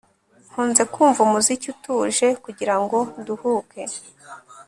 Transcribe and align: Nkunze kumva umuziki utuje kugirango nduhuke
Nkunze 0.49 0.83
kumva 0.93 1.19
umuziki 1.27 1.65
utuje 1.73 2.27
kugirango 2.43 2.97
nduhuke 3.19 3.81